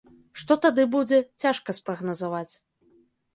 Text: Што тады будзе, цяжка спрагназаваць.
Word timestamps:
Што 0.43 0.55
тады 0.63 0.85
будзе, 0.95 1.19
цяжка 1.43 1.77
спрагназаваць. 1.79 2.49